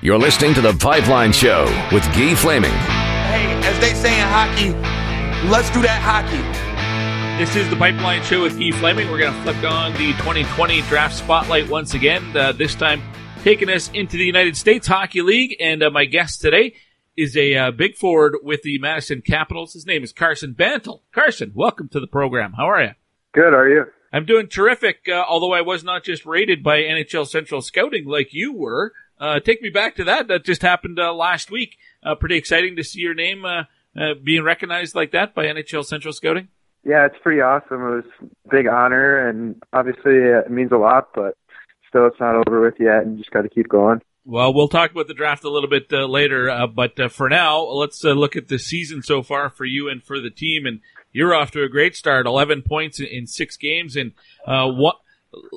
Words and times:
You're 0.00 0.16
listening 0.16 0.54
to 0.54 0.60
The 0.60 0.74
Pipeline 0.74 1.32
Show 1.32 1.64
with 1.92 2.04
Guy 2.14 2.32
Flaming. 2.36 2.70
Hey, 2.70 3.52
as 3.64 3.80
they 3.80 3.94
say 3.94 4.14
in 4.14 4.28
hockey, 4.28 4.70
let's 5.50 5.70
do 5.70 5.82
that 5.82 6.00
hockey. 6.00 6.38
This 7.36 7.56
is 7.56 7.68
the 7.68 7.74
Pipeline 7.74 8.22
Show 8.22 8.42
with 8.42 8.56
Guy 8.60 8.70
Flaming. 8.70 9.10
We're 9.10 9.18
going 9.18 9.34
to 9.34 9.42
flip 9.42 9.56
on 9.68 9.94
the 9.94 10.12
2020 10.12 10.82
draft 10.82 11.16
spotlight 11.16 11.68
once 11.68 11.94
again. 11.94 12.36
Uh, 12.36 12.52
this 12.52 12.76
time, 12.76 13.02
taking 13.42 13.68
us 13.68 13.90
into 13.92 14.16
the 14.16 14.24
United 14.24 14.56
States 14.56 14.86
Hockey 14.86 15.20
League. 15.20 15.56
And 15.58 15.82
uh, 15.82 15.90
my 15.90 16.04
guest 16.04 16.40
today 16.40 16.76
is 17.16 17.36
a 17.36 17.56
uh, 17.56 17.70
big 17.72 17.96
forward 17.96 18.36
with 18.40 18.62
the 18.62 18.78
Madison 18.78 19.20
Capitols. 19.20 19.72
His 19.72 19.84
name 19.84 20.04
is 20.04 20.12
Carson 20.12 20.52
Bantle. 20.52 21.02
Carson, 21.12 21.50
welcome 21.56 21.88
to 21.88 21.98
the 21.98 22.06
program. 22.06 22.52
How 22.52 22.70
are 22.70 22.80
you? 22.80 22.90
Good. 23.32 23.52
Are 23.52 23.68
you? 23.68 23.86
I'm 24.12 24.26
doing 24.26 24.46
terrific. 24.46 25.08
Uh, 25.08 25.24
although 25.28 25.52
I 25.52 25.62
was 25.62 25.82
not 25.82 26.04
just 26.04 26.24
rated 26.24 26.62
by 26.62 26.82
NHL 26.82 27.26
Central 27.26 27.60
Scouting 27.60 28.06
like 28.06 28.28
you 28.30 28.52
were. 28.52 28.92
Uh, 29.20 29.40
take 29.40 29.62
me 29.62 29.70
back 29.70 29.96
to 29.96 30.04
that. 30.04 30.28
That 30.28 30.44
just 30.44 30.62
happened 30.62 30.98
uh, 30.98 31.12
last 31.12 31.50
week. 31.50 31.76
pretty 32.20 32.36
exciting 32.36 32.76
to 32.76 32.84
see 32.84 33.00
your 33.00 33.14
name 33.14 33.44
being 34.24 34.44
recognized 34.44 34.94
like 34.94 35.12
that 35.12 35.34
by 35.34 35.46
NHL 35.46 35.84
Central 35.84 36.12
Scouting. 36.12 36.48
Yeah, 36.84 37.06
it's 37.06 37.18
pretty 37.22 37.40
awesome. 37.40 37.82
It 37.82 37.96
was 37.96 38.04
a 38.22 38.48
big 38.50 38.66
honor, 38.66 39.28
and 39.28 39.62
obviously 39.72 40.14
it 40.14 40.50
means 40.50 40.72
a 40.72 40.76
lot, 40.76 41.08
but 41.14 41.36
still 41.88 42.06
it's 42.06 42.20
not 42.20 42.36
over 42.46 42.60
with 42.60 42.74
yet, 42.78 43.02
and 43.02 43.18
just 43.18 43.30
got 43.30 43.42
to 43.42 43.48
keep 43.48 43.68
going. 43.68 44.00
Well, 44.24 44.52
we'll 44.52 44.68
talk 44.68 44.90
about 44.90 45.08
the 45.08 45.14
draft 45.14 45.44
a 45.44 45.50
little 45.50 45.70
bit 45.70 45.86
uh, 45.90 46.06
later, 46.06 46.50
uh, 46.50 46.66
but 46.66 47.00
uh, 47.00 47.08
for 47.08 47.30
now, 47.30 47.62
let's 47.62 48.04
uh, 48.04 48.10
look 48.10 48.36
at 48.36 48.48
the 48.48 48.58
season 48.58 49.02
so 49.02 49.22
far 49.22 49.48
for 49.48 49.64
you 49.64 49.88
and 49.88 50.04
for 50.04 50.20
the 50.20 50.28
team. 50.28 50.66
And 50.66 50.80
you're 51.12 51.34
off 51.34 51.50
to 51.52 51.62
a 51.62 51.68
great 51.68 51.96
start, 51.96 52.26
11 52.26 52.62
points 52.62 53.00
in, 53.00 53.26
six 53.26 53.56
games, 53.56 53.96
and 53.96 54.12
uh, 54.46 54.68
what 54.68 54.96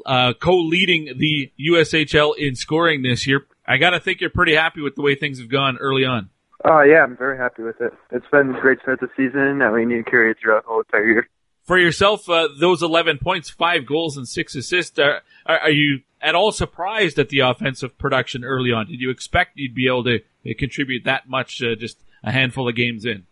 uh, 0.06 0.34
co-leading 0.40 1.18
the 1.18 1.52
USHL 1.59 2.38
in 2.38 2.56
scoring 2.56 3.02
this 3.02 3.28
year. 3.28 3.46
I 3.66 3.78
got 3.78 3.92
to 3.92 4.00
think 4.00 4.22
you're 4.22 4.30
pretty 4.30 4.56
happy 4.56 4.81
with 4.81 4.95
the 4.95 5.02
way 5.02 5.16
things 5.16 5.40
have 5.40 5.50
gone 5.50 5.78
early 5.78 6.06
on. 6.06 6.30
Oh 6.64 6.81
yeah, 6.81 7.04
I'm 7.04 7.17
very 7.17 7.38
happy 7.38 7.64
with 7.64 7.81
it. 7.81 7.92
It's 8.12 8.26
been 8.31 8.56
a 8.56 8.62
great 8.62 8.80
start 8.81 9.00
to 9.00 9.08
the 9.08 9.12
season, 9.18 9.62
and 9.62 9.73
we 9.73 9.86
need 9.86 10.06
to 10.06 10.09
carry 10.09 10.31
it 10.31 10.38
throughout 10.42 10.64
the 10.64 10.70
whole 10.70 10.81
entire 10.81 11.06
year. 11.06 11.28
For 11.64 11.78
yourself, 11.78 12.26
those 12.26 12.81
11 12.84 13.20
points, 13.20 13.50
five 13.50 13.86
goals, 13.86 14.18
and 14.18 14.28
six 14.28 14.56
assists. 14.56 15.00
Are, 15.00 15.22
are 15.45 15.72
you 15.72 16.02
at 16.22 16.36
all 16.36 16.52
surprised 16.52 17.18
at 17.20 17.30
the 17.30 17.40
offensive 17.40 17.98
production 17.98 18.44
early 18.44 18.72
on? 18.72 18.88
Did 18.88 19.00
you 19.00 19.09
expect 19.09 19.52
you'd 19.56 19.75
be 19.75 19.88
able 19.88 20.03
to 20.06 20.20
contribute 20.56 21.06
that 21.06 21.30
much 21.30 21.62
uh, 21.64 21.75
just 21.75 21.98
a 22.23 22.31
handful 22.31 22.68
of 22.68 22.75
games 22.75 23.06
in? 23.06 23.25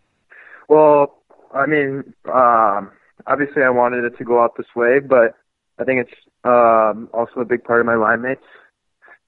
Well, 0.68 1.18
I 1.54 1.66
mean, 1.66 2.14
um, 2.32 2.90
obviously 3.26 3.62
I 3.62 3.70
wanted 3.70 4.04
it 4.04 4.16
to 4.18 4.24
go 4.24 4.42
out 4.42 4.56
this 4.56 4.66
way, 4.74 5.00
but 5.00 5.34
I 5.78 5.84
think 5.84 6.06
it's 6.06 6.20
um, 6.44 7.08
also 7.12 7.40
a 7.40 7.44
big 7.44 7.64
part 7.64 7.80
of 7.80 7.86
my 7.86 7.96
line 7.96 8.22
mates. 8.22 8.44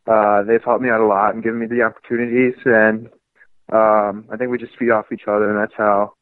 Uh, 0.07 0.43
they've 0.43 0.63
helped 0.65 0.83
me 0.83 0.91
out 0.91 1.01
a 1.01 1.07
lot 1.07 1.35
and 1.35 1.43
given 1.43 1.61
me 1.61 1.67
the 1.67 1.83
opportunities, 1.83 2.55
and 2.65 3.07
um, 3.73 4.27
I 4.31 4.37
think 4.37 4.51
we 4.51 4.59
just 4.59 4.77
feed 4.79 4.91
off 4.91 5.13
each 5.13 5.29
other, 5.29 5.51
and 5.51 5.59
that's 5.59 5.77
how 5.77 6.15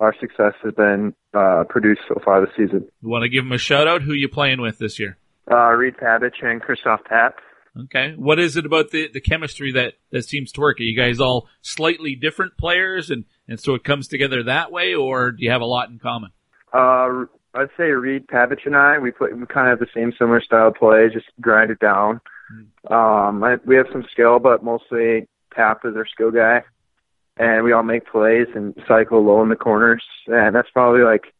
our 0.00 0.14
success 0.18 0.54
has 0.62 0.74
been 0.74 1.14
uh, 1.32 1.64
produced 1.68 2.02
so 2.08 2.20
far 2.24 2.40
this 2.40 2.54
season. 2.56 2.86
You 3.02 3.08
want 3.08 3.22
to 3.22 3.28
give 3.28 3.44
them 3.44 3.52
a 3.52 3.58
shout 3.58 3.86
out? 3.86 4.02
Who 4.02 4.12
are 4.12 4.16
you 4.16 4.28
playing 4.28 4.60
with 4.60 4.78
this 4.78 4.98
year? 4.98 5.16
Uh, 5.50 5.70
Reed 5.72 5.94
Pavich 5.96 6.42
and 6.42 6.60
Christoph 6.60 7.04
Tapp. 7.08 7.36
Okay. 7.84 8.14
What 8.16 8.38
is 8.38 8.56
it 8.56 8.66
about 8.66 8.90
the, 8.90 9.08
the 9.12 9.20
chemistry 9.20 9.72
that, 9.72 9.94
that 10.10 10.24
seems 10.24 10.52
to 10.52 10.60
work? 10.60 10.78
Are 10.78 10.84
you 10.84 10.96
guys 10.96 11.20
all 11.20 11.48
slightly 11.60 12.14
different 12.14 12.56
players 12.56 13.10
and, 13.10 13.24
and 13.48 13.58
so 13.58 13.74
it 13.74 13.82
comes 13.82 14.06
together 14.06 14.44
that 14.44 14.70
way 14.70 14.94
or 14.94 15.32
do 15.32 15.44
you 15.44 15.50
have 15.50 15.60
a 15.60 15.66
lot 15.66 15.88
in 15.90 15.98
common? 15.98 16.30
Uh, 16.72 17.26
I'd 17.52 17.70
say 17.76 17.84
Reed 17.84 18.28
Pavich 18.28 18.64
and 18.64 18.76
I, 18.76 18.98
we 18.98 19.10
play, 19.10 19.30
we 19.32 19.46
kind 19.46 19.70
of 19.70 19.78
have 19.78 19.80
the 19.80 19.92
same 19.94 20.12
similar 20.18 20.40
style 20.40 20.68
of 20.68 20.74
play, 20.74 21.08
just 21.12 21.26
grind 21.40 21.70
it 21.70 21.80
down. 21.80 22.20
Um, 22.90 23.42
I, 23.42 23.56
we 23.64 23.76
have 23.76 23.86
some 23.92 24.04
skill, 24.12 24.38
but 24.38 24.62
mostly 24.62 25.28
Tapp 25.54 25.84
is 25.84 25.96
our 25.96 26.06
skill 26.06 26.30
guy. 26.30 26.62
And 27.36 27.64
we 27.64 27.72
all 27.72 27.82
make 27.82 28.06
plays 28.06 28.46
and 28.54 28.74
cycle 28.86 29.24
low 29.24 29.42
in 29.42 29.48
the 29.48 29.56
corners. 29.56 30.04
And 30.26 30.54
that's 30.54 30.70
probably 30.70 31.02
like, 31.02 31.32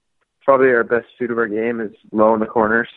probably 0.45 0.69
our 0.69 0.83
best 0.83 1.07
suit 1.19 1.31
of 1.31 1.39
our 1.39 1.47
game 1.47 1.81
is 1.81 1.93
low 2.13 2.35
in 2.35 2.41
the 2.41 2.47
corners 2.47 2.89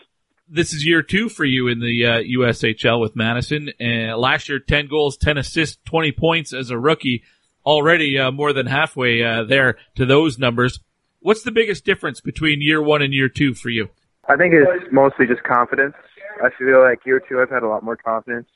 this 0.50 0.74
is 0.74 0.86
year 0.86 1.02
two 1.02 1.30
for 1.30 1.46
you 1.46 1.68
in 1.68 1.80
the 1.80 2.06
uh, 2.06 2.22
USHL 2.22 3.02
with 3.02 3.16
Madison. 3.16 3.70
Uh, 3.80 4.18
last 4.18 4.50
year, 4.50 4.60
10 4.60 4.88
goals, 4.88 5.18
10 5.18 5.38
assists, 5.38 5.78
20 5.86 6.12
points 6.14 6.54
as 6.54 6.70
a 6.70 6.78
rookie. 6.78 7.24
Already 7.66 8.18
uh, 8.18 8.32
more 8.32 8.54
than 8.54 8.66
halfway 8.66 9.24
uh, 9.24 9.44
there 9.44 9.78
to 9.96 10.06
those 10.06 10.40
numbers. 10.40 10.80
What's 11.20 11.44
the 11.44 11.52
biggest 11.52 11.84
difference 11.84 12.22
between 12.22 12.62
year 12.62 12.82
one 12.82 13.02
and 13.02 13.14
year 13.14 13.28
two 13.28 13.54
for 13.54 13.70
you? 13.70 13.90
I 14.30 14.38
think 14.38 14.54
it's 14.54 14.92
mostly 14.92 15.26
just 15.26 15.44
confidence. 15.44 15.96
I 16.44 16.50
feel 16.58 16.82
like 16.82 17.06
year 17.06 17.22
two, 17.28 17.42
I've 17.42 17.50
had 17.50 17.64
a 17.64 17.68
lot 17.68 17.84
more 17.84 17.98
confidence 17.98 18.48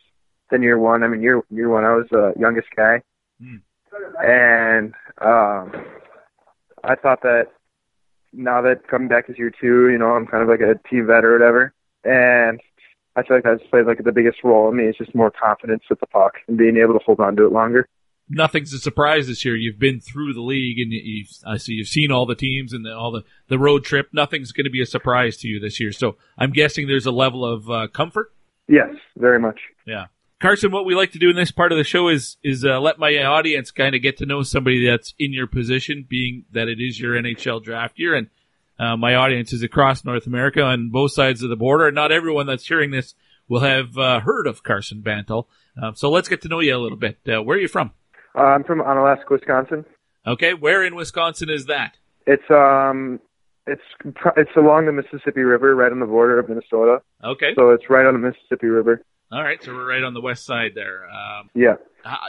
than 0.50 0.64
year 0.64 0.78
one. 0.78 1.03
I 1.03 1.08
mean, 1.08 1.22
year 1.22 1.42
year 1.50 1.69
one, 1.69 1.86
I 1.86 1.94
was 1.94 2.08
the 2.12 2.34
youngest 2.40 2.68
guy, 2.75 3.02
mm. 3.42 3.62
and 4.24 4.94
um, 5.22 5.86
I 6.84 6.96
thought 6.96 7.22
that 7.24 7.47
now 8.34 8.62
that 8.62 8.88
coming 8.88 9.08
back 9.08 9.30
as 9.30 9.38
year 9.38 9.52
two, 9.52 9.90
you 9.90 9.97
know, 9.97 10.12
I'm 10.12 10.28
kind 10.28 10.44
of 10.44 10.50
like 10.50 10.62
a 10.62 10.80
team 10.90 11.08
vet 11.08 11.25
or 11.25 11.34
whatever 11.34 11.74
and 12.03 12.59
I 13.16 13.24
feel 13.24 13.38
like 13.38 13.44
that's 13.44 13.69
played 13.69 13.86
like 13.86 14.03
the 14.03 14.12
biggest 14.12 14.44
role 14.44 14.69
in 14.69 14.78
me. 14.78 14.86
It's 14.86 14.98
just 14.98 15.13
more 15.13 15.31
confidence 15.31 15.84
with 15.90 16.00
the 16.00 16.08
puck 16.08 16.36
and 16.48 16.58
being 16.58 16.78
able 16.78 16.94
to 16.94 17.06
hold 17.06 17.19
on 17.19 17.36
to 17.36 17.46
it 17.46 17.52
longer. 17.52 17.88
Nothing's 18.34 18.74
a 18.74 18.80
surprise 18.80 19.28
this 19.28 19.44
year. 19.44 19.56
You've 19.56 19.80
been 19.80 20.00
through 20.00 20.34
the 20.34 20.42
league 20.42 20.80
and 20.80 20.92
you've, 20.92 21.30
I 21.46 21.58
see 21.58 21.74
you've 21.74 21.88
seen 21.88 22.12
all 22.12 22.25
the 22.25 22.36
teams 22.36 22.74
and 22.74 22.86
the, 22.86 22.96
all 22.96 23.12
the, 23.12 23.24
the 23.50 23.59
road 23.59 23.84
trip. 23.84 24.09
Nothing's 24.14 24.52
going 24.52 24.66
to 24.66 24.72
be 24.72 24.81
a 24.81 24.86
surprise 24.86 25.38
to 25.38 25.47
you 25.47 25.59
this 25.59 25.80
year. 25.80 25.92
So 25.92 26.16
I'm 26.38 26.52
guessing 26.52 26.88
there's 26.88 27.06
a 27.06 27.12
level 27.12 27.46
of 27.46 27.69
uh, 27.69 27.88
comfort. 27.88 28.34
Yes, 28.68 28.96
very 29.18 29.40
much. 29.40 29.59
Yeah. 29.86 30.06
Carson, 30.40 30.72
what 30.72 30.86
we 30.86 30.96
like 30.96 31.12
to 31.12 31.19
do 31.19 31.30
in 31.30 31.36
this 31.36 31.52
part 31.52 31.72
of 31.72 31.78
the 31.78 31.84
show 31.84 32.08
is 32.08 32.38
is 32.44 32.66
uh, 32.66 32.80
let 32.80 32.97
my 32.97 33.16
audience 33.18 33.69
kind 33.69 33.94
of 33.94 34.02
get 34.02 34.18
to 34.18 34.25
know 34.25 34.42
somebody 34.42 34.88
that's 34.88 35.13
in 35.19 35.34
your 35.34 35.46
position, 35.46 36.03
being 36.09 36.46
that 36.52 36.68
it 36.68 36.80
is 36.80 37.00
your 37.00 37.13
NHL 37.13 37.63
draft 37.63 38.00
year, 38.00 38.16
and 38.16 38.28
uh, 38.80 38.98
my 38.98 39.13
audience 39.13 39.53
is 39.53 39.62
across 39.62 40.03
North 40.03 40.25
America 40.25 40.63
on 40.63 40.90
both 40.90 41.12
sides 41.12 41.44
of 41.44 41.50
the 41.52 41.56
border, 41.56 41.92
not 41.92 42.12
everyone 42.12 42.48
that's 42.48 42.68
hearing 42.68 42.90
this 42.90 43.13
will 43.48 43.59
have 43.59 43.96
uh, 43.98 44.22
heard 44.22 44.48
of 44.48 44.63
Carson 44.63 45.02
Bantle. 45.02 45.48
Uh, 45.80 45.92
so 45.94 46.09
let's 46.09 46.28
get 46.28 46.42
to 46.42 46.48
know 46.48 46.59
you 46.59 46.75
a 46.75 46.80
little 46.80 46.98
bit. 46.98 47.19
Uh, 47.28 47.44
where 47.44 47.58
are 47.58 47.62
you 47.62 47.68
from? 47.68 47.92
Uh, 48.36 48.42
I'm 48.42 48.64
from 48.64 48.80
Onalaska, 48.80 49.30
Wisconsin. 49.30 49.86
Okay, 50.25 50.53
where 50.53 50.86
in 50.86 50.96
Wisconsin 50.96 51.50
is 51.50 51.66
that? 51.66 51.97
It's 52.28 52.50
um, 52.50 53.19
it's 53.66 53.81
it's 54.38 54.56
along 54.56 54.86
the 54.86 54.92
Mississippi 54.92 55.42
River, 55.42 55.75
right 55.75 55.92
on 55.92 56.00
the 56.00 56.06
border 56.06 56.40
of 56.40 56.50
Minnesota. 56.50 57.02
Okay. 57.24 57.53
So 57.56 57.72
it's 57.72 57.90
right 57.90 58.06
on 58.06 58.14
the 58.14 58.19
Mississippi 58.19 58.68
River. 58.68 59.03
All 59.31 59.42
right, 59.42 59.64
so 59.64 59.74
we're 59.74 59.88
right 59.88 60.03
on 60.03 60.14
the 60.14 60.19
west 60.19 60.46
side 60.46 60.72
there. 60.75 61.06
Um, 61.09 61.50
yeah. 61.56 61.75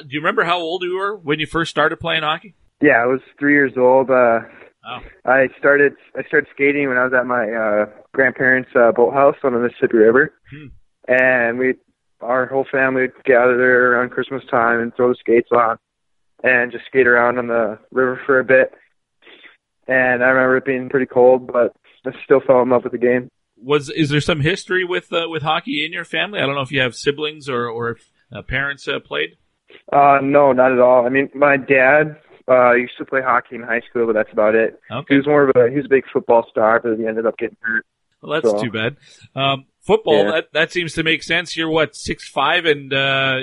do 0.03 0.09
you 0.09 0.21
remember 0.21 0.45
how 0.45 0.61
old 0.61 0.85
you 0.85 0.97
were 0.97 1.17
when 1.17 1.41
you 1.41 1.47
first 1.47 1.71
started 1.71 1.99
playing 1.99 2.23
hockey? 2.23 2.55
Yeah, 2.81 3.03
I 3.03 3.07
was 3.07 3.21
three 3.41 3.55
years 3.55 3.73
old. 3.77 4.09
Uh, 4.09 4.41
Oh. 4.85 4.99
I 5.25 5.47
started 5.59 5.95
I 6.17 6.25
started 6.25 6.49
skating 6.53 6.89
when 6.89 6.99
I 6.99 7.05
was 7.05 7.13
at 7.13 7.25
my 7.25 7.49
uh 7.49 7.87
grandparents' 8.13 8.71
uh, 8.75 8.91
boathouse 8.91 9.37
on 9.45 9.53
the 9.53 9.61
Mississippi 9.61 9.99
River, 9.99 10.35
hmm. 10.51 10.67
and 11.07 11.59
we 11.59 11.75
our 12.21 12.47
whole 12.47 12.67
family 12.71 13.03
would 13.03 13.25
gather 13.25 13.57
there 13.57 13.93
around 13.93 14.11
Christmas 14.11 14.43
time 14.51 14.81
and 14.81 14.95
throw 14.95 15.09
the 15.09 15.17
skates 15.21 15.51
on, 15.53 15.79
and 16.43 16.73
just 16.73 16.87
skate 16.87 17.07
around 17.07 17.39
on 17.39 17.47
the 17.47 17.79
river 17.91 18.21
for 18.27 18.39
a 18.39 18.45
bit. 18.45 18.73
And 19.87 20.23
I 20.23 20.29
remember 20.29 20.57
it 20.57 20.65
being 20.65 20.89
pretty 20.89 21.07
cold, 21.07 21.47
but 21.47 21.75
I 22.07 22.11
still 22.25 22.41
fell 22.41 22.63
in 22.63 22.71
love 22.71 22.85
with 22.85 22.93
the 22.93 22.99
game. 22.99 23.31
Was 23.57 23.91
is 23.91 24.09
there 24.09 24.21
some 24.21 24.41
history 24.41 24.85
with 24.85 25.13
uh, 25.13 25.27
with 25.29 25.43
hockey 25.43 25.85
in 25.85 25.93
your 25.93 26.05
family? 26.05 26.41
I 26.41 26.47
don't 26.47 26.55
know 26.55 26.63
if 26.63 26.73
you 26.73 26.81
have 26.81 26.97
siblings 26.97 27.49
or 27.49 27.69
or 27.69 27.91
if 27.91 28.11
uh, 28.35 28.43
parents 28.43 28.89
uh, 28.89 28.99
played. 28.99 29.37
Uh, 29.93 30.19
no, 30.23 30.53
not 30.53 30.73
at 30.73 30.81
all. 30.81 31.07
I 31.07 31.11
mean, 31.11 31.31
my 31.35 31.57
dad 31.57 32.17
uh, 32.49 32.73
used 32.73 32.95
to 32.99 33.05
play 33.05 33.23
hockey 33.23 33.57
in 33.57 33.63
high 33.63 33.83
school, 33.89 34.07
but 34.07 34.15
that's 34.15 34.33
about 34.33 34.55
it. 34.55 34.81
Okay. 34.91 35.15
He 35.15 35.17
was 35.17 35.27
more 35.27 35.49
of 35.49 35.57
a 35.57 35.71
he 35.71 35.77
was 35.77 35.87
a 35.87 35.89
big 35.89 36.05
football 36.13 36.47
star, 36.51 36.81
but 36.81 36.99
he 36.99 37.07
ended 37.07 37.27
up 37.27 37.39
getting 37.39 37.57
hurt. 37.61 37.87
Well, 38.21 38.33
that's 38.41 38.51
so. 38.51 38.63
too 38.63 38.71
bad. 38.71 38.97
Um, 39.35 39.67
football 39.81 40.25
Yeah. 40.25 40.31
that 40.33 40.53
that 40.53 40.73
seems 40.73 40.95
to 40.95 41.03
make 41.03 41.23
sense. 41.23 41.57
You're 41.57 41.71
what 41.71 41.95
six 41.95 42.29
five 42.29 42.65
and 42.65 42.93
uh, 42.93 43.37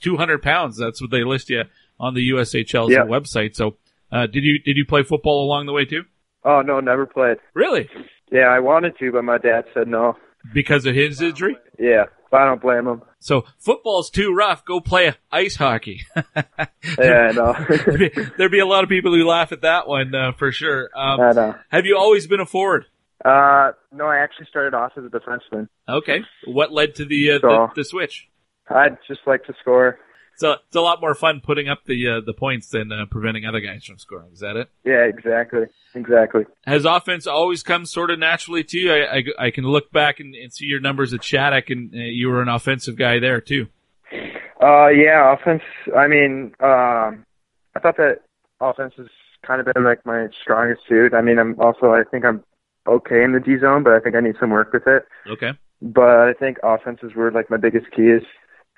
two 0.00 0.16
hundred 0.16 0.42
pounds. 0.42 0.76
That's 0.78 1.00
what 1.00 1.10
they 1.10 1.24
list 1.24 1.50
you 1.50 1.64
on 2.02 2.12
the 2.14 2.30
USHL's 2.30 2.92
website. 2.92 3.54
So, 3.54 3.76
uh, 4.10 4.26
did 4.26 4.42
you 4.44 4.58
did 4.58 4.76
you 4.76 4.84
play 4.84 5.02
football 5.04 5.46
along 5.46 5.64
the 5.66 5.72
way 5.72 5.86
too? 5.86 6.02
Oh 6.44 6.60
no, 6.60 6.80
never 6.80 7.06
played. 7.06 7.38
Really? 7.54 7.88
Yeah, 8.30 8.48
I 8.48 8.58
wanted 8.58 8.98
to, 8.98 9.12
but 9.12 9.22
my 9.24 9.38
dad 9.38 9.64
said 9.72 9.88
no. 9.88 10.16
Because 10.52 10.84
of 10.86 10.94
his 10.94 11.20
injury? 11.22 11.56
Yeah, 11.78 12.06
but 12.30 12.40
I 12.40 12.46
don't 12.46 12.60
blame 12.60 12.88
him. 12.88 13.02
So 13.20 13.44
football's 13.58 14.10
too 14.10 14.34
rough. 14.34 14.64
Go 14.64 14.80
play 14.80 15.14
ice 15.30 15.56
hockey. 15.56 16.00
Yeah, 16.98 17.28
I 17.30 17.32
know. 17.32 17.54
there'd, 18.36 18.50
be, 18.50 18.58
a 18.58 18.66
lot 18.66 18.82
of 18.82 18.90
people 18.90 19.14
who 19.14 19.24
laugh 19.24 19.52
at 19.52 19.62
that 19.62 19.86
one 19.86 20.12
uh, 20.14 20.32
for 20.32 20.50
sure. 20.50 20.90
Um, 20.96 21.20
I 21.20 21.32
know. 21.32 21.54
have 21.68 21.86
you 21.86 21.96
always 21.96 22.26
been 22.26 22.40
a 22.40 22.44
forward? 22.44 22.86
Uh, 23.24 23.70
no, 23.92 24.06
I 24.06 24.18
actually 24.18 24.46
started 24.50 24.74
off 24.74 24.92
as 24.96 25.04
a 25.04 25.08
defenseman. 25.08 25.68
Okay. 25.88 26.22
What 26.44 26.72
led 26.72 26.96
to 26.96 27.04
the 27.04 27.30
uh, 27.32 27.38
So- 27.40 27.68
the, 27.74 27.82
the 27.82 27.84
switch? 27.84 28.28
I'd 28.68 28.98
just 29.06 29.20
like 29.26 29.44
to 29.44 29.54
score. 29.60 29.98
So 30.42 30.54
it's 30.66 30.74
a 30.74 30.80
lot 30.80 31.00
more 31.00 31.14
fun 31.14 31.40
putting 31.40 31.68
up 31.68 31.84
the 31.84 32.08
uh, 32.08 32.20
the 32.26 32.32
points 32.32 32.66
than 32.66 32.90
uh, 32.90 33.06
preventing 33.08 33.46
other 33.46 33.60
guys 33.60 33.84
from 33.84 33.96
scoring. 33.98 34.32
Is 34.32 34.40
that 34.40 34.56
it? 34.56 34.68
Yeah, 34.84 35.04
exactly, 35.04 35.66
exactly. 35.94 36.46
Has 36.66 36.84
offense 36.84 37.28
always 37.28 37.62
come 37.62 37.86
sort 37.86 38.10
of 38.10 38.18
naturally 38.18 38.64
to 38.64 38.76
you? 38.76 38.92
I, 38.92 39.18
I, 39.18 39.46
I 39.46 39.50
can 39.52 39.62
look 39.62 39.92
back 39.92 40.18
and, 40.18 40.34
and 40.34 40.52
see 40.52 40.64
your 40.64 40.80
numbers 40.80 41.14
at 41.14 41.22
Shattuck, 41.22 41.70
and 41.70 41.94
uh, 41.94 41.98
you 41.98 42.26
were 42.26 42.42
an 42.42 42.48
offensive 42.48 42.96
guy 42.96 43.20
there 43.20 43.40
too. 43.40 43.68
Uh, 44.60 44.88
yeah, 44.88 45.32
offense. 45.32 45.62
I 45.96 46.08
mean, 46.08 46.54
um, 46.58 47.24
I 47.76 47.80
thought 47.80 47.96
that 47.98 48.22
offense 48.60 48.94
has 48.96 49.06
kind 49.46 49.60
of 49.60 49.72
been 49.72 49.84
like 49.84 50.04
my 50.04 50.26
strongest 50.42 50.80
suit. 50.88 51.14
I 51.14 51.20
mean, 51.20 51.38
I'm 51.38 51.54
also 51.60 51.92
I 51.92 52.02
think 52.10 52.24
I'm 52.24 52.42
okay 52.88 53.22
in 53.22 53.30
the 53.30 53.38
D 53.38 53.60
zone, 53.60 53.84
but 53.84 53.92
I 53.92 54.00
think 54.00 54.16
I 54.16 54.20
need 54.20 54.34
some 54.40 54.50
work 54.50 54.72
with 54.72 54.88
it. 54.88 55.06
Okay. 55.30 55.52
But 55.80 56.18
I 56.18 56.32
think 56.32 56.58
offense 56.64 56.98
is 57.04 57.14
where 57.14 57.30
like 57.30 57.48
my 57.48 57.58
biggest 57.58 57.92
key 57.94 58.08
is. 58.08 58.24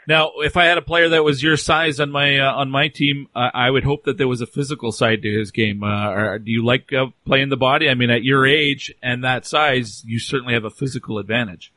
Now, 0.06 0.32
if 0.38 0.56
I 0.56 0.66
had 0.66 0.78
a 0.78 0.82
player 0.82 1.08
that 1.10 1.24
was 1.24 1.42
your 1.42 1.56
size 1.56 2.00
on 2.00 2.10
my 2.10 2.38
uh, 2.38 2.52
on 2.52 2.70
my 2.70 2.88
team, 2.88 3.28
uh, 3.34 3.50
I 3.54 3.70
would 3.70 3.84
hope 3.84 4.04
that 4.04 4.18
there 4.18 4.28
was 4.28 4.40
a 4.40 4.46
physical 4.46 4.92
side 4.92 5.22
to 5.22 5.38
his 5.38 5.50
game. 5.50 5.82
Uh, 5.82 6.38
do 6.38 6.50
you 6.50 6.64
like 6.64 6.92
uh, 6.92 7.06
playing 7.24 7.48
the 7.48 7.56
body? 7.56 7.88
I 7.88 7.94
mean, 7.94 8.10
at 8.10 8.22
your 8.22 8.46
age 8.46 8.94
and 9.02 9.24
that 9.24 9.46
size, 9.46 10.04
you 10.04 10.18
certainly 10.18 10.54
have 10.54 10.64
a 10.64 10.70
physical 10.70 11.18
advantage. 11.18 11.72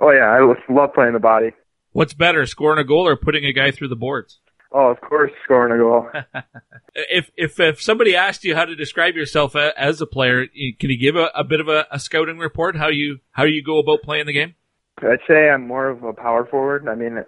Oh 0.00 0.10
yeah, 0.10 0.26
I 0.26 0.40
love 0.72 0.92
playing 0.94 1.12
the 1.14 1.18
body. 1.18 1.52
What's 1.92 2.14
better, 2.14 2.44
scoring 2.46 2.78
a 2.78 2.84
goal 2.84 3.06
or 3.06 3.16
putting 3.16 3.44
a 3.44 3.52
guy 3.52 3.70
through 3.70 3.88
the 3.88 3.96
boards? 3.96 4.40
Oh, 4.72 4.88
of 4.90 5.00
course, 5.00 5.30
scoring 5.44 5.72
a 5.72 5.78
goal. 5.78 6.08
if 6.94 7.30
if 7.36 7.60
if 7.60 7.80
somebody 7.80 8.16
asked 8.16 8.44
you 8.44 8.54
how 8.54 8.64
to 8.64 8.74
describe 8.74 9.14
yourself 9.14 9.54
as 9.56 10.00
a 10.00 10.06
player, 10.06 10.46
can 10.46 10.90
you 10.90 10.98
give 10.98 11.16
a, 11.16 11.30
a 11.34 11.44
bit 11.44 11.60
of 11.60 11.68
a, 11.68 11.86
a 11.90 11.98
scouting 11.98 12.38
report 12.38 12.76
how 12.76 12.88
you 12.88 13.18
how 13.32 13.44
you 13.44 13.62
go 13.62 13.78
about 13.78 14.02
playing 14.02 14.26
the 14.26 14.32
game? 14.32 14.54
I'd 15.04 15.20
say 15.28 15.50
I'm 15.50 15.66
more 15.66 15.88
of 15.88 16.02
a 16.02 16.12
power 16.12 16.46
forward. 16.46 16.88
I 16.88 16.94
mean, 16.94 17.24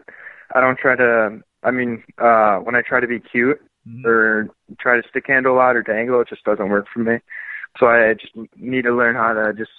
I 0.54 0.60
don't 0.60 0.78
try 0.78 0.96
to. 0.96 1.40
I 1.62 1.70
mean, 1.70 2.02
uh, 2.18 2.58
when 2.58 2.74
I 2.74 2.82
try 2.82 3.00
to 3.00 3.06
be 3.06 3.20
cute 3.20 3.60
mm-hmm. 3.88 4.06
or 4.06 4.48
try 4.78 5.00
to 5.00 5.08
stick 5.08 5.24
handle 5.26 5.54
a 5.54 5.56
lot 5.56 5.76
or 5.76 5.82
dangle, 5.82 6.20
it 6.20 6.28
just 6.28 6.44
doesn't 6.44 6.68
work 6.68 6.86
for 6.92 7.00
me. 7.00 7.18
So 7.78 7.86
I 7.86 8.14
just 8.14 8.34
need 8.56 8.82
to 8.82 8.96
learn 8.96 9.16
how 9.16 9.32
to 9.32 9.52
just 9.52 9.70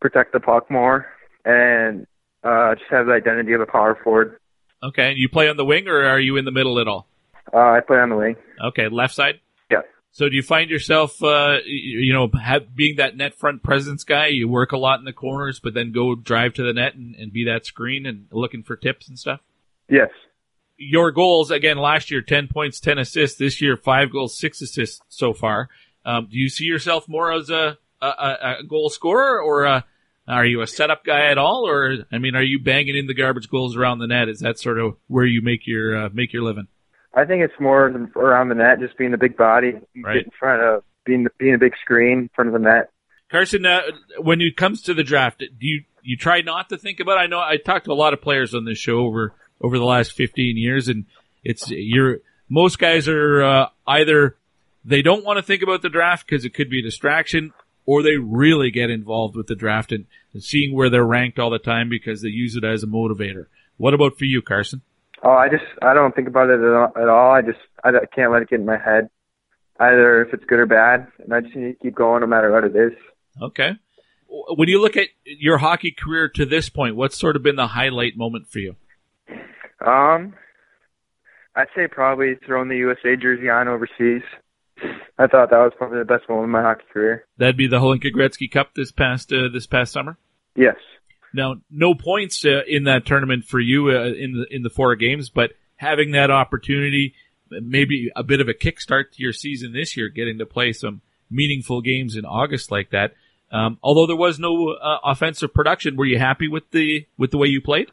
protect 0.00 0.32
the 0.32 0.40
puck 0.40 0.70
more 0.70 1.06
and 1.44 2.06
uh, 2.42 2.74
just 2.74 2.90
have 2.90 3.06
the 3.06 3.12
identity 3.12 3.52
of 3.52 3.60
a 3.60 3.66
power 3.66 3.98
forward. 4.02 4.38
Okay, 4.82 5.12
you 5.16 5.28
play 5.28 5.48
on 5.48 5.56
the 5.56 5.64
wing 5.64 5.88
or 5.88 6.04
are 6.04 6.20
you 6.20 6.36
in 6.36 6.44
the 6.44 6.50
middle 6.50 6.78
at 6.80 6.88
all? 6.88 7.06
Uh, 7.52 7.58
I 7.58 7.80
play 7.80 7.98
on 7.98 8.08
the 8.08 8.16
wing. 8.16 8.36
Okay, 8.62 8.88
left 8.88 9.14
side. 9.14 9.40
So 10.12 10.28
do 10.28 10.34
you 10.34 10.42
find 10.42 10.70
yourself, 10.70 11.22
uh, 11.22 11.58
you 11.64 12.12
know, 12.12 12.28
have, 12.38 12.74
being 12.74 12.96
that 12.96 13.16
net 13.16 13.34
front 13.34 13.62
presence 13.62 14.02
guy? 14.02 14.26
You 14.26 14.48
work 14.48 14.72
a 14.72 14.76
lot 14.76 14.98
in 14.98 15.04
the 15.04 15.12
corners, 15.12 15.60
but 15.60 15.72
then 15.72 15.92
go 15.92 16.14
drive 16.14 16.54
to 16.54 16.64
the 16.64 16.72
net 16.72 16.94
and, 16.94 17.14
and 17.14 17.32
be 17.32 17.44
that 17.44 17.64
screen 17.64 18.06
and 18.06 18.26
looking 18.32 18.64
for 18.64 18.74
tips 18.74 19.08
and 19.08 19.18
stuff. 19.18 19.40
Yes. 19.88 20.10
Your 20.76 21.12
goals 21.12 21.50
again 21.50 21.78
last 21.78 22.10
year, 22.10 22.22
ten 22.22 22.48
points, 22.48 22.80
ten 22.80 22.98
assists. 22.98 23.38
This 23.38 23.60
year, 23.60 23.76
five 23.76 24.10
goals, 24.10 24.36
six 24.36 24.60
assists 24.60 25.00
so 25.08 25.32
far. 25.32 25.68
Um, 26.04 26.28
do 26.30 26.38
you 26.38 26.48
see 26.48 26.64
yourself 26.64 27.08
more 27.08 27.32
as 27.32 27.50
a, 27.50 27.78
a, 28.00 28.06
a 28.06 28.56
goal 28.66 28.88
scorer, 28.88 29.40
or 29.40 29.64
a, 29.64 29.84
are 30.26 30.46
you 30.46 30.62
a 30.62 30.66
setup 30.66 31.04
guy 31.04 31.30
at 31.30 31.38
all? 31.38 31.68
Or 31.68 31.98
I 32.10 32.18
mean, 32.18 32.34
are 32.34 32.42
you 32.42 32.58
banging 32.58 32.96
in 32.96 33.06
the 33.06 33.14
garbage 33.14 33.48
goals 33.48 33.76
around 33.76 33.98
the 33.98 34.06
net? 34.06 34.28
Is 34.28 34.40
that 34.40 34.58
sort 34.58 34.78
of 34.78 34.96
where 35.06 35.26
you 35.26 35.42
make 35.42 35.66
your 35.66 36.06
uh, 36.06 36.08
make 36.12 36.32
your 36.32 36.42
living? 36.42 36.66
I 37.14 37.24
think 37.24 37.42
it's 37.42 37.58
more 37.58 37.86
around 38.16 38.48
the 38.50 38.54
net, 38.54 38.78
just 38.80 38.96
being 38.96 39.14
a 39.14 39.18
big 39.18 39.36
body, 39.36 39.72
right? 40.04 40.24
In 40.24 40.30
front 40.38 40.62
of 40.62 40.84
being 41.04 41.26
being 41.38 41.54
a 41.54 41.58
big 41.58 41.74
screen 41.82 42.18
in 42.18 42.30
front 42.34 42.48
of 42.48 42.54
the 42.54 42.60
net. 42.60 42.90
Carson, 43.30 43.64
uh, 43.64 43.82
when 44.18 44.40
it 44.40 44.56
comes 44.56 44.82
to 44.82 44.94
the 44.94 45.04
draft, 45.04 45.38
do 45.40 45.46
you 45.66 45.84
you 46.02 46.16
try 46.16 46.40
not 46.40 46.68
to 46.68 46.78
think 46.78 47.00
about? 47.00 47.18
It? 47.18 47.22
I 47.22 47.26
know 47.26 47.40
I 47.40 47.56
talked 47.56 47.86
to 47.86 47.92
a 47.92 47.94
lot 47.94 48.12
of 48.12 48.20
players 48.20 48.54
on 48.54 48.64
this 48.64 48.78
show 48.78 48.98
over 48.98 49.34
over 49.60 49.78
the 49.78 49.84
last 49.84 50.12
15 50.12 50.56
years. 50.56 50.88
And 50.88 51.06
it's, 51.44 51.70
you're, 51.70 52.18
most 52.48 52.78
guys 52.78 53.08
are, 53.08 53.42
uh, 53.42 53.66
either 53.86 54.36
they 54.84 55.02
don't 55.02 55.24
want 55.24 55.36
to 55.36 55.42
think 55.42 55.62
about 55.62 55.82
the 55.82 55.88
draft 55.88 56.26
because 56.26 56.44
it 56.44 56.54
could 56.54 56.70
be 56.70 56.80
a 56.80 56.82
distraction 56.82 57.52
or 57.86 58.02
they 58.02 58.16
really 58.16 58.70
get 58.70 58.90
involved 58.90 59.36
with 59.36 59.46
the 59.46 59.54
draft 59.54 59.92
and, 59.92 60.06
and 60.32 60.42
seeing 60.42 60.74
where 60.74 60.90
they're 60.90 61.04
ranked 61.04 61.38
all 61.38 61.50
the 61.50 61.58
time 61.58 61.88
because 61.88 62.22
they 62.22 62.28
use 62.28 62.56
it 62.56 62.64
as 62.64 62.82
a 62.82 62.86
motivator. 62.86 63.46
What 63.76 63.94
about 63.94 64.18
for 64.18 64.24
you, 64.24 64.42
Carson? 64.42 64.82
Oh, 65.22 65.30
I 65.30 65.48
just, 65.48 65.64
I 65.82 65.92
don't 65.94 66.14
think 66.14 66.28
about 66.28 66.48
it 66.48 66.60
at 66.60 67.08
all. 67.08 67.32
I 67.32 67.42
just, 67.42 67.58
I 67.84 67.90
can't 68.14 68.32
let 68.32 68.42
it 68.42 68.48
get 68.48 68.60
in 68.60 68.66
my 68.66 68.78
head 68.78 69.10
either 69.78 70.22
if 70.22 70.32
it's 70.32 70.44
good 70.44 70.60
or 70.60 70.66
bad. 70.66 71.08
And 71.18 71.34
I 71.34 71.40
just 71.40 71.54
need 71.54 71.72
to 71.72 71.78
keep 71.82 71.94
going 71.94 72.20
no 72.20 72.26
matter 72.26 72.50
what 72.50 72.64
it 72.64 72.76
is. 72.76 72.92
Okay. 73.40 73.72
When 74.28 74.68
you 74.68 74.80
look 74.80 74.96
at 74.96 75.08
your 75.24 75.58
hockey 75.58 75.90
career 75.90 76.28
to 76.36 76.46
this 76.46 76.68
point, 76.68 76.96
what's 76.96 77.18
sort 77.18 77.36
of 77.36 77.42
been 77.42 77.56
the 77.56 77.66
highlight 77.66 78.16
moment 78.16 78.46
for 78.48 78.60
you? 78.60 78.76
Um, 79.84 80.34
I'd 81.56 81.68
say 81.74 81.88
probably 81.88 82.36
throwing 82.46 82.68
the 82.68 82.76
USA 82.76 83.16
jersey 83.16 83.48
on 83.48 83.66
overseas. 83.66 84.22
I 85.18 85.26
thought 85.26 85.50
that 85.50 85.58
was 85.58 85.72
probably 85.76 85.98
the 85.98 86.04
best 86.04 86.28
moment 86.28 86.44
of 86.44 86.50
my 86.50 86.62
hockey 86.62 86.84
career. 86.92 87.26
That'd 87.36 87.56
be 87.56 87.66
the 87.66 87.80
Hlinka 87.80 88.12
Gretzky 88.14 88.50
Cup 88.50 88.74
this 88.74 88.92
past 88.92 89.32
uh, 89.32 89.48
this 89.52 89.66
past 89.66 89.92
summer. 89.92 90.16
Yes. 90.56 90.76
Now, 91.32 91.56
no 91.70 91.94
points 91.94 92.44
uh, 92.44 92.62
in 92.66 92.84
that 92.84 93.06
tournament 93.06 93.44
for 93.44 93.60
you 93.60 93.90
uh, 93.90 94.06
in 94.06 94.32
the 94.32 94.46
in 94.50 94.62
the 94.62 94.70
four 94.70 94.96
games, 94.96 95.30
but 95.30 95.52
having 95.76 96.12
that 96.12 96.30
opportunity, 96.30 97.14
maybe 97.50 98.10
a 98.14 98.22
bit 98.22 98.40
of 98.40 98.48
a 98.48 98.54
kickstart 98.54 99.12
to 99.12 99.22
your 99.22 99.32
season 99.32 99.72
this 99.72 99.96
year, 99.96 100.08
getting 100.08 100.38
to 100.38 100.46
play 100.46 100.72
some 100.72 101.00
meaningful 101.30 101.80
games 101.80 102.16
in 102.16 102.24
August 102.24 102.70
like 102.70 102.90
that. 102.90 103.14
Um, 103.52 103.78
although 103.82 104.06
there 104.06 104.16
was 104.16 104.38
no 104.38 104.70
uh, 104.70 104.98
offensive 105.04 105.52
production, 105.52 105.96
were 105.96 106.04
you 106.04 106.18
happy 106.18 106.48
with 106.48 106.70
the 106.70 107.06
with 107.16 107.30
the 107.30 107.38
way 107.38 107.48
you 107.48 107.60
played? 107.60 107.90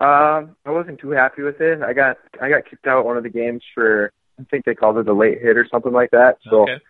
Um, 0.00 0.56
I 0.66 0.70
wasn't 0.70 0.98
too 0.98 1.10
happy 1.10 1.42
with 1.42 1.60
it. 1.60 1.82
I 1.82 1.92
got 1.92 2.16
I 2.40 2.48
got 2.48 2.68
kicked 2.68 2.86
out 2.86 3.04
one 3.04 3.16
of 3.16 3.22
the 3.22 3.30
games 3.30 3.62
for 3.74 4.12
I 4.38 4.44
think 4.50 4.64
they 4.64 4.74
called 4.74 4.98
it 4.98 5.08
a 5.08 5.14
late 5.14 5.40
hit 5.40 5.56
or 5.56 5.66
something 5.70 5.92
like 5.92 6.10
that. 6.10 6.38
So 6.50 6.62
okay. 6.62 6.80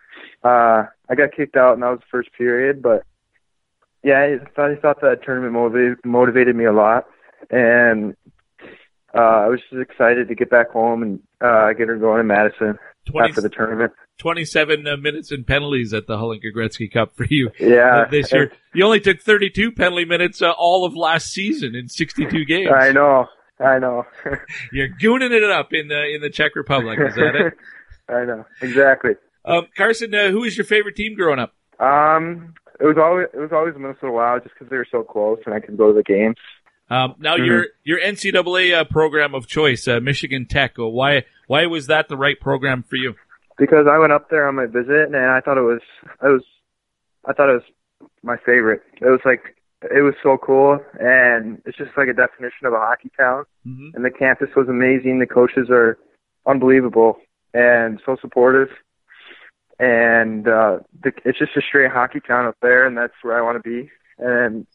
uh 0.43 0.85
I 1.07 1.15
got 1.15 1.31
kicked 1.35 1.55
out 1.55 1.73
and 1.73 1.83
that 1.83 1.89
was 1.89 1.99
the 1.99 2.05
first 2.11 2.29
period, 2.33 2.81
but 2.81 3.03
yeah, 4.05 4.37
I 4.41 4.45
thought 4.55 4.71
I 4.71 4.75
thought 4.75 5.01
that 5.01 5.23
tournament 5.23 5.53
motivated 5.53 5.97
motivated 6.05 6.55
me 6.55 6.65
a 6.65 6.71
lot 6.71 7.05
and 7.49 8.15
uh 9.13 9.17
I 9.17 9.47
was 9.47 9.59
just 9.69 9.81
excited 9.81 10.27
to 10.27 10.35
get 10.35 10.49
back 10.49 10.69
home 10.69 11.03
and 11.03 11.19
uh 11.41 11.73
get 11.73 11.87
her 11.87 11.97
going 11.97 12.21
in 12.21 12.27
Madison 12.27 12.77
20, 13.07 13.29
after 13.29 13.41
the 13.41 13.49
tournament. 13.49 13.91
27 14.17 14.87
uh, 14.87 14.97
minutes 14.97 15.31
in 15.31 15.43
penalties 15.43 15.93
at 15.93 16.07
the 16.07 16.15
Hlinka 16.15 16.55
Gretzky 16.55 16.91
Cup 16.91 17.15
for 17.15 17.25
you 17.29 17.51
yeah, 17.59 18.03
uh, 18.05 18.09
this 18.09 18.31
year. 18.31 18.51
You 18.73 18.85
only 18.85 18.99
took 18.99 19.21
32 19.21 19.73
penalty 19.73 20.05
minutes 20.05 20.41
uh, 20.41 20.51
all 20.51 20.85
of 20.85 20.95
last 20.95 21.31
season 21.31 21.75
in 21.75 21.89
62 21.89 22.45
games. 22.45 22.71
I 22.73 22.91
know. 22.91 23.27
I 23.59 23.79
know. 23.79 24.05
You're 24.71 24.89
gooning 24.89 25.31
it 25.31 25.43
up 25.43 25.73
in 25.73 25.87
the 25.87 26.13
in 26.13 26.21
the 26.21 26.29
Czech 26.29 26.55
Republic. 26.55 26.99
Is 26.99 27.15
that 27.15 27.35
it? 27.35 27.53
I 28.09 28.25
know 28.25 28.45
exactly. 28.61 29.11
Um, 29.43 29.67
Carson, 29.75 30.13
uh, 30.13 30.29
who 30.29 30.41
was 30.41 30.57
your 30.57 30.65
favorite 30.65 30.95
team 30.95 31.15
growing 31.15 31.39
up? 31.39 31.53
Um, 31.79 32.53
it 32.79 32.85
was 32.85 32.97
always 32.97 33.27
it 33.33 33.39
was 33.39 33.51
always 33.51 33.75
Minnesota 33.75 34.11
Wild, 34.11 34.43
just 34.43 34.55
because 34.55 34.69
they 34.69 34.77
were 34.77 34.87
so 34.89 35.03
close 35.03 35.39
and 35.45 35.53
I 35.53 35.59
could 35.59 35.77
go 35.77 35.91
to 35.91 35.93
the 35.93 36.03
games. 36.03 36.35
Um, 36.89 37.15
now 37.19 37.35
mm-hmm. 37.35 37.45
your 37.45 37.65
your 37.83 37.99
NCAA 37.99 38.73
uh, 38.73 38.83
program 38.85 39.33
of 39.33 39.47
choice, 39.47 39.87
uh, 39.87 39.99
Michigan 39.99 40.45
Tech. 40.45 40.73
Why 40.77 41.23
why 41.47 41.65
was 41.65 41.87
that 41.87 42.09
the 42.09 42.17
right 42.17 42.39
program 42.39 42.83
for 42.83 42.95
you? 42.95 43.15
because 43.57 43.87
I 43.89 43.97
went 43.97 44.13
up 44.13 44.29
there 44.29 44.47
on 44.47 44.55
my 44.55 44.65
visit 44.65 45.07
and 45.07 45.15
I 45.15 45.39
thought 45.41 45.57
it 45.57 45.61
was 45.61 45.81
it 46.23 46.27
was 46.27 46.43
I 47.25 47.33
thought 47.33 47.49
it 47.49 47.63
was 47.63 48.09
my 48.23 48.37
favorite. 48.37 48.81
It 49.01 49.05
was 49.05 49.21
like 49.25 49.55
it 49.81 50.01
was 50.01 50.15
so 50.23 50.37
cool 50.37 50.79
and 50.99 51.61
it's 51.65 51.77
just 51.77 51.91
like 51.97 52.07
a 52.07 52.13
definition 52.13 52.65
of 52.65 52.73
a 52.73 52.79
hockey 52.79 53.11
town. 53.17 53.45
Mm-hmm. 53.65 53.95
And 53.95 54.05
the 54.05 54.11
campus 54.11 54.49
was 54.55 54.67
amazing. 54.67 55.19
The 55.19 55.27
coaches 55.27 55.69
are 55.69 55.97
unbelievable 56.45 57.17
and 57.53 58.01
so 58.05 58.17
supportive. 58.21 58.69
And 59.79 60.47
uh 60.47 60.79
the, 61.01 61.11
it's 61.23 61.39
just 61.39 61.57
a 61.57 61.61
straight 61.61 61.91
hockey 61.91 62.19
town 62.19 62.45
up 62.45 62.57
there 62.61 62.85
and 62.85 62.97
that's 62.97 63.13
where 63.21 63.37
I 63.37 63.41
want 63.41 63.61
to 63.63 63.69
be. 63.69 63.89
And 64.17 64.65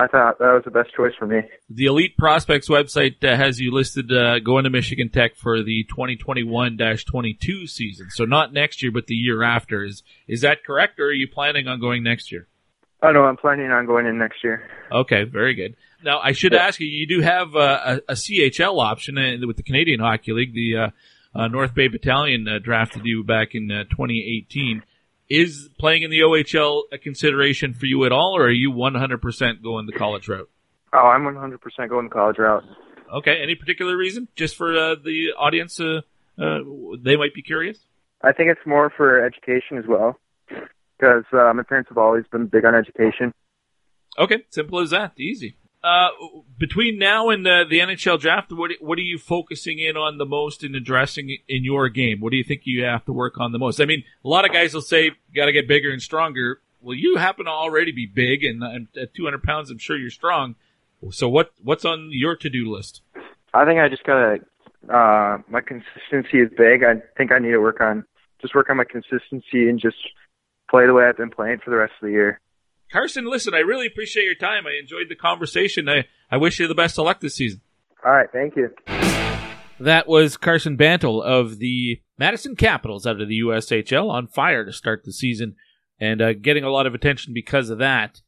I 0.00 0.06
thought 0.06 0.38
that 0.38 0.52
was 0.52 0.62
the 0.64 0.70
best 0.70 0.94
choice 0.94 1.12
for 1.18 1.26
me. 1.26 1.40
The 1.68 1.86
Elite 1.86 2.16
Prospects 2.16 2.68
website 2.68 3.24
uh, 3.24 3.36
has 3.36 3.58
you 3.58 3.72
listed 3.72 4.12
uh, 4.12 4.38
going 4.38 4.62
to 4.62 4.70
Michigan 4.70 5.08
Tech 5.10 5.34
for 5.34 5.60
the 5.60 5.84
2021-22 5.92 7.68
season. 7.68 8.08
So 8.10 8.24
not 8.24 8.52
next 8.52 8.80
year, 8.80 8.92
but 8.92 9.08
the 9.08 9.16
year 9.16 9.42
after. 9.42 9.84
Is 9.84 10.04
is 10.28 10.42
that 10.42 10.62
correct, 10.64 11.00
or 11.00 11.06
are 11.06 11.12
you 11.12 11.26
planning 11.26 11.66
on 11.66 11.80
going 11.80 12.04
next 12.04 12.30
year? 12.30 12.46
Oh 13.02 13.10
no, 13.10 13.24
I'm 13.24 13.36
planning 13.36 13.72
on 13.72 13.86
going 13.86 14.06
in 14.06 14.18
next 14.18 14.44
year. 14.44 14.70
Okay, 14.92 15.24
very 15.24 15.54
good. 15.54 15.74
Now 16.04 16.20
I 16.20 16.30
should 16.30 16.52
yeah. 16.52 16.66
ask 16.66 16.78
you, 16.78 16.86
you 16.86 17.08
do 17.08 17.20
have 17.20 17.56
uh, 17.56 18.00
a, 18.08 18.12
a, 18.12 18.14
CHL 18.14 18.80
option 18.80 19.18
uh, 19.18 19.46
with 19.48 19.56
the 19.56 19.64
Canadian 19.64 19.98
Hockey 19.98 20.32
League. 20.32 20.54
The 20.54 20.76
uh, 20.76 20.86
uh, 20.86 20.90
North 21.34 21.74
Bay 21.74 21.88
Battalion 21.88 22.46
drafted 22.62 23.02
you 23.04 23.24
back 23.24 23.54
in 23.54 23.68
2018. 23.68 24.82
Is 25.28 25.68
playing 25.78 26.02
in 26.02 26.10
the 26.10 26.20
OHL 26.20 26.84
a 26.90 26.96
consideration 26.96 27.74
for 27.74 27.84
you 27.84 28.04
at 28.06 28.12
all, 28.12 28.34
or 28.36 28.44
are 28.44 28.50
you 28.50 28.72
100% 28.72 29.62
going 29.62 29.84
the 29.86 29.92
college 29.92 30.26
route? 30.26 30.48
Oh, 30.92 30.98
I'm 30.98 31.22
100% 31.22 31.58
going 31.88 32.08
the 32.08 32.10
college 32.10 32.38
route. 32.38 32.64
Okay. 33.12 33.42
Any 33.42 33.54
particular 33.54 33.96
reason? 33.96 34.28
Just 34.36 34.56
for 34.56 34.76
uh, 34.76 34.94
the 34.94 35.32
audience, 35.38 35.80
uh, 35.80 36.00
uh, 36.38 36.58
they 37.02 37.16
might 37.16 37.34
be 37.34 37.42
curious. 37.42 37.78
I 38.22 38.32
think 38.32 38.50
it's 38.50 38.66
more 38.66 38.90
for 38.96 39.24
education 39.24 39.78
as 39.78 39.84
well, 39.86 40.18
because 40.48 41.24
uh, 41.32 41.52
my 41.54 41.62
parents 41.62 41.88
have 41.88 41.98
always 41.98 42.24
been 42.32 42.46
big 42.46 42.64
on 42.64 42.74
education. 42.74 43.32
Okay, 44.18 44.44
simple 44.50 44.80
as 44.80 44.90
that. 44.90 45.12
Easy. 45.18 45.56
Uh, 45.88 46.10
between 46.58 46.98
now 46.98 47.30
and 47.30 47.46
uh, 47.46 47.64
the 47.64 47.78
NHL 47.78 48.20
draft, 48.20 48.52
what 48.52 48.72
what 48.80 48.98
are 48.98 49.02
you 49.02 49.16
focusing 49.16 49.78
in 49.78 49.96
on 49.96 50.18
the 50.18 50.26
most 50.26 50.62
in 50.62 50.74
addressing 50.74 51.38
in 51.48 51.64
your 51.64 51.88
game? 51.88 52.20
What 52.20 52.30
do 52.30 52.36
you 52.36 52.44
think 52.44 52.62
you 52.64 52.84
have 52.84 53.06
to 53.06 53.12
work 53.12 53.40
on 53.40 53.52
the 53.52 53.58
most? 53.58 53.80
I 53.80 53.86
mean, 53.86 54.04
a 54.22 54.28
lot 54.28 54.44
of 54.44 54.52
guys 54.52 54.74
will 54.74 54.82
say 54.82 55.04
you 55.04 55.12
got 55.34 55.46
to 55.46 55.52
get 55.52 55.66
bigger 55.66 55.90
and 55.90 56.02
stronger. 56.02 56.60
Well, 56.82 56.94
you 56.94 57.16
happen 57.16 57.46
to 57.46 57.50
already 57.50 57.90
be 57.92 58.04
big, 58.04 58.44
and, 58.44 58.62
and 58.62 58.88
at 59.00 59.14
200 59.14 59.42
pounds, 59.42 59.70
I'm 59.70 59.78
sure 59.78 59.96
you're 59.96 60.10
strong. 60.10 60.56
So 61.10 61.26
what 61.26 61.52
what's 61.62 61.86
on 61.86 62.10
your 62.12 62.36
to 62.36 62.50
do 62.50 62.70
list? 62.70 63.00
I 63.54 63.64
think 63.64 63.80
I 63.80 63.88
just 63.88 64.04
gotta 64.04 64.40
Uh, 64.92 65.38
my 65.48 65.62
consistency 65.62 66.40
is 66.40 66.50
big. 66.54 66.84
I 66.84 67.00
think 67.16 67.32
I 67.32 67.38
need 67.38 67.52
to 67.52 67.60
work 67.60 67.80
on 67.80 68.04
just 68.42 68.54
work 68.54 68.68
on 68.68 68.76
my 68.76 68.84
consistency 68.84 69.70
and 69.70 69.80
just 69.80 69.96
play 70.68 70.86
the 70.86 70.92
way 70.92 71.06
I've 71.06 71.16
been 71.16 71.30
playing 71.30 71.60
for 71.64 71.70
the 71.70 71.76
rest 71.76 71.94
of 72.02 72.06
the 72.06 72.12
year. 72.12 72.40
Carson, 72.90 73.26
listen, 73.26 73.54
I 73.54 73.58
really 73.58 73.86
appreciate 73.86 74.24
your 74.24 74.34
time. 74.34 74.66
I 74.66 74.78
enjoyed 74.80 75.08
the 75.08 75.16
conversation. 75.16 75.88
I, 75.88 76.06
I 76.30 76.36
wish 76.36 76.58
you 76.58 76.66
the 76.66 76.74
best 76.74 76.98
of 76.98 77.04
luck 77.04 77.20
this 77.20 77.34
season. 77.34 77.60
All 78.04 78.12
right, 78.12 78.28
thank 78.32 78.56
you. 78.56 78.70
That 79.80 80.08
was 80.08 80.36
Carson 80.36 80.76
Bantle 80.76 81.22
of 81.22 81.58
the 81.58 82.00
Madison 82.18 82.56
Capitols 82.56 83.06
out 83.06 83.20
of 83.20 83.28
the 83.28 83.40
USHL 83.40 84.10
on 84.10 84.26
fire 84.26 84.64
to 84.64 84.72
start 84.72 85.04
the 85.04 85.12
season 85.12 85.54
and 86.00 86.20
uh, 86.20 86.32
getting 86.32 86.64
a 86.64 86.70
lot 86.70 86.86
of 86.86 86.94
attention 86.94 87.32
because 87.32 87.70
of 87.70 87.78
that. 87.78 88.22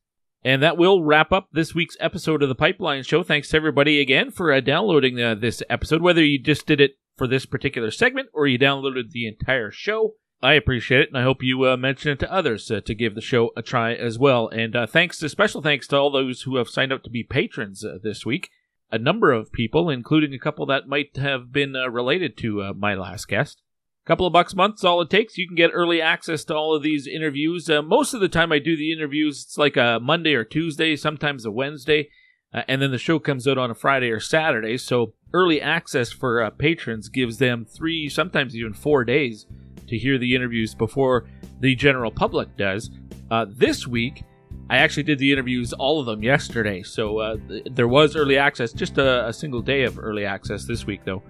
And 0.44 0.62
that 0.62 0.78
will 0.78 1.02
wrap 1.02 1.32
up 1.32 1.48
this 1.52 1.74
week's 1.74 1.96
episode 2.00 2.42
of 2.42 2.48
the 2.48 2.54
Pipeline 2.54 3.02
Show. 3.02 3.22
Thanks 3.22 3.48
to 3.50 3.56
everybody 3.56 4.00
again 4.00 4.30
for 4.30 4.52
uh, 4.52 4.60
downloading 4.60 5.20
uh, 5.20 5.34
this 5.34 5.62
episode, 5.68 6.02
whether 6.02 6.24
you 6.24 6.38
just 6.38 6.66
did 6.66 6.80
it 6.80 6.92
for 7.16 7.26
this 7.26 7.44
particular 7.44 7.90
segment 7.90 8.28
or 8.32 8.46
you 8.46 8.58
downloaded 8.58 9.10
the 9.10 9.26
entire 9.26 9.70
show. 9.70 10.14
I 10.42 10.54
appreciate 10.54 11.02
it, 11.02 11.08
and 11.10 11.18
I 11.18 11.22
hope 11.22 11.42
you 11.42 11.68
uh, 11.68 11.76
mention 11.76 12.12
it 12.12 12.18
to 12.20 12.32
others 12.32 12.70
uh, 12.70 12.80
to 12.86 12.94
give 12.94 13.14
the 13.14 13.20
show 13.20 13.50
a 13.56 13.62
try 13.62 13.92
as 13.92 14.18
well. 14.18 14.48
And 14.48 14.74
uh, 14.74 14.86
thanks 14.86 15.18
special 15.18 15.60
thanks 15.60 15.86
to 15.88 15.98
all 15.98 16.10
those 16.10 16.42
who 16.42 16.56
have 16.56 16.68
signed 16.68 16.92
up 16.92 17.02
to 17.02 17.10
be 17.10 17.22
patrons 17.22 17.84
uh, 17.84 17.98
this 18.02 18.24
week. 18.24 18.48
A 18.90 18.98
number 18.98 19.32
of 19.32 19.52
people, 19.52 19.90
including 19.90 20.32
a 20.32 20.38
couple 20.38 20.64
that 20.66 20.88
might 20.88 21.16
have 21.16 21.52
been 21.52 21.76
uh, 21.76 21.88
related 21.90 22.38
to 22.38 22.62
uh, 22.62 22.72
my 22.72 22.94
last 22.94 23.28
guest. 23.28 23.60
A 24.06 24.08
couple 24.08 24.26
of 24.26 24.32
bucks 24.32 24.54
a 24.54 24.56
month 24.56 24.82
all 24.82 25.02
it 25.02 25.10
takes. 25.10 25.36
You 25.36 25.46
can 25.46 25.56
get 25.56 25.72
early 25.74 26.00
access 26.00 26.42
to 26.44 26.56
all 26.56 26.74
of 26.74 26.82
these 26.82 27.06
interviews. 27.06 27.68
most 27.68 28.14
of 28.14 28.20
the 28.20 28.28
time, 28.28 28.50
I 28.50 28.58
do 28.58 28.76
the 28.76 28.92
interviews. 28.92 29.44
It's 29.44 29.58
like 29.58 29.76
a 29.76 30.00
Monday 30.02 30.32
or 30.32 30.44
Tuesday, 30.44 30.96
sometimes 30.96 31.44
a 31.44 31.50
Wednesday, 31.50 32.08
and 32.50 32.80
then 32.80 32.90
the 32.92 32.98
show 32.98 33.18
comes 33.18 33.46
out 33.46 33.58
on 33.58 33.70
a 33.70 33.74
Friday 33.74 34.10
or 34.10 34.18
Saturday. 34.18 34.78
So 34.78 35.12
early 35.34 35.60
access 35.60 36.10
for 36.10 36.50
patrons 36.52 37.10
gives 37.10 37.36
them 37.36 37.66
three, 37.66 38.08
sometimes 38.08 38.56
even 38.56 38.72
four 38.72 39.04
days 39.04 39.46
to 39.90 39.98
hear 39.98 40.18
the 40.18 40.34
interviews 40.34 40.74
before 40.74 41.26
the 41.60 41.74
general 41.74 42.10
public 42.10 42.56
does. 42.56 42.90
Uh, 43.30 43.46
this 43.48 43.86
week, 43.86 44.24
I 44.70 44.78
actually 44.78 45.02
did 45.02 45.18
the 45.18 45.32
interviews, 45.32 45.72
all 45.72 46.00
of 46.00 46.06
them, 46.06 46.22
yesterday. 46.22 46.82
So 46.82 47.18
uh, 47.18 47.36
th- 47.48 47.66
there 47.72 47.88
was 47.88 48.16
early 48.16 48.38
access, 48.38 48.72
just 48.72 48.98
a, 48.98 49.26
a, 49.26 49.32
single 49.32 49.60
day 49.60 49.82
of 49.82 49.98
early 49.98 50.24
access 50.24 50.64
this 50.64 50.86
week, 50.86 51.00
though. 51.04 51.22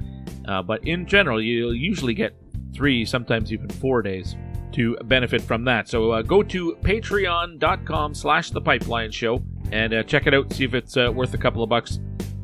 Uh, 0.46 0.62
but 0.62 0.86
in 0.86 1.06
general, 1.06 1.40
you'll 1.40 1.74
usually 1.74 2.14
get 2.14 2.34
three, 2.74 3.04
sometimes 3.04 3.52
even 3.52 3.68
four 3.68 4.02
days 4.02 4.36
to 4.72 4.96
benefit 5.04 5.40
from 5.40 5.64
that. 5.64 5.88
So 5.88 6.10
uh, 6.12 6.22
go 6.22 6.42
to 6.42 6.76
patreon.com 6.82 8.14
slash 8.14 8.50
the 8.50 8.60
pipeline 8.60 9.10
show 9.10 9.42
and 9.72 9.94
uh, 9.94 10.02
check 10.02 10.26
it 10.26 10.34
out, 10.34 10.52
see 10.52 10.64
if 10.64 10.74
it's 10.74 10.96
uh, 10.96 11.10
worth 11.12 11.32
a 11.34 11.38
couple 11.38 11.62
of 11.62 11.70
bucks 11.70 11.98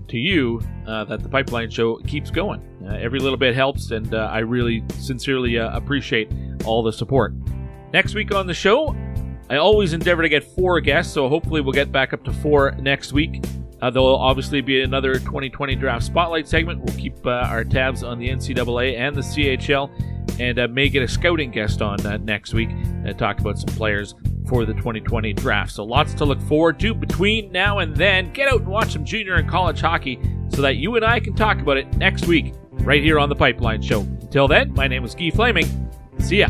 to 0.09 0.17
you 0.17 0.61
that 0.87 1.21
the 1.21 1.29
Pipeline 1.29 1.69
Show 1.69 1.97
keeps 1.97 2.31
going. 2.31 2.63
Uh, 2.87 2.95
every 2.95 3.19
little 3.19 3.37
bit 3.37 3.55
helps, 3.55 3.91
and 3.91 4.15
uh, 4.15 4.29
I 4.31 4.39
really 4.39 4.85
sincerely 4.99 5.59
uh, 5.59 5.77
appreciate 5.77 6.31
all 6.65 6.83
the 6.83 6.93
support. 6.93 7.35
Next 7.93 8.15
week 8.15 8.33
on 8.33 8.47
the 8.47 8.55
show, 8.55 8.95
I 9.51 9.57
always 9.57 9.93
endeavor 9.93 10.23
to 10.23 10.29
get 10.29 10.45
four 10.45 10.81
guests, 10.81 11.13
so 11.13 11.29
hopefully 11.29 11.61
we'll 11.61 11.73
get 11.73 11.91
back 11.91 12.13
up 12.13 12.23
to 12.25 12.33
four 12.33 12.73
next 12.73 13.13
week. 13.13 13.45
Uh, 13.83 13.91
there 13.91 14.03
will 14.03 14.17
obviously 14.17 14.61
be 14.61 14.83
another 14.83 15.15
2020 15.15 15.75
draft 15.75 16.05
spotlight 16.05 16.47
segment. 16.47 16.83
We'll 16.85 16.97
keep 16.97 17.27
uh, 17.27 17.31
our 17.31 17.65
tabs 17.65 18.03
on 18.05 18.19
the 18.19 18.29
NCAA 18.29 18.97
and 18.97 19.17
the 19.17 19.21
CHL, 19.21 20.41
and 20.41 20.75
may 20.75 20.89
get 20.89 21.03
a 21.03 21.09
scouting 21.09 21.51
guest 21.51 21.83
on 21.83 21.99
next 22.25 22.55
week 22.55 22.71
and 22.71 23.19
talk 23.19 23.41
about 23.41 23.59
some 23.59 23.75
players 23.75 24.15
for 24.49 24.65
the 24.65 24.75
2020 24.75 25.33
draft. 25.33 25.73
So 25.73 25.83
lots 25.83 26.15
to 26.15 26.25
look 26.25 26.41
forward 26.43 26.79
to 26.81 26.95
between 26.95 27.51
now 27.51 27.81
and 27.81 27.97
then. 27.97 28.33
Get 28.33 28.49
out 28.49 28.61
and 28.61 28.69
watch 28.69 28.93
some 28.93 29.05
junior 29.05 29.35
and 29.35 29.49
college 29.49 29.81
hockey 29.81 30.21
so 30.51 30.63
that 30.63 30.77
you 30.77 30.95
and 30.95 31.05
I 31.05 31.19
can 31.19 31.35
talk 31.35 31.59
about 31.61 31.79
it 31.79 31.97
next 31.97 32.27
week 32.27 32.55
right 32.87 33.03
here 33.03 33.19
on 33.19 33.29
the 33.29 33.35
Pipeline 33.35 33.83
Show. 33.83 34.01
Until 34.01 34.47
then, 34.49 34.73
my 34.73 34.87
name 34.87 35.05
is 35.05 35.15
Guy 35.15 35.31
Flaming. 35.31 35.67
See 36.21 36.39
ya. 36.39 36.49